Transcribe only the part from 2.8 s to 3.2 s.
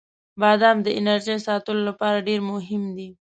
دی.